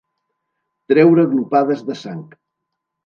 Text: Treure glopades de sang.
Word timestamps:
Treure 0.93 1.25
glopades 1.35 1.85
de 1.91 1.99
sang. 2.01 2.25